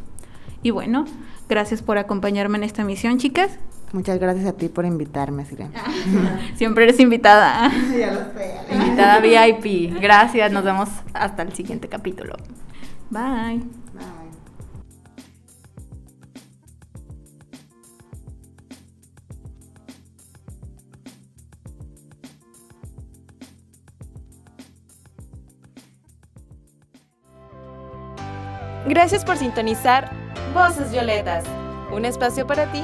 Y 0.63 0.71
bueno, 0.71 1.05
gracias 1.47 1.81
por 1.81 1.97
acompañarme 1.97 2.57
en 2.57 2.63
esta 2.63 2.83
misión, 2.83 3.17
chicas. 3.17 3.59
Muchas 3.93 4.19
gracias 4.19 4.45
a 4.45 4.53
ti 4.53 4.67
por 4.67 4.85
invitarme, 4.85 5.45
Sirena. 5.45 5.71
Siempre 6.55 6.83
eres 6.83 6.99
invitada. 6.99 7.71
Invitada 8.71 9.19
VIP. 9.19 9.99
Gracias, 10.01 10.51
nos 10.51 10.63
vemos 10.63 10.89
hasta 11.13 11.43
el 11.43 11.53
siguiente 11.53 11.87
capítulo. 11.87 12.35
Bye. 13.09 13.63
Gracias 28.87 29.25
por 29.25 29.37
sintonizar 29.37 30.11
Voces 30.53 30.91
Violetas. 30.91 31.43
Un 31.91 32.05
espacio 32.05 32.45
para 32.45 32.71
ti, 32.71 32.83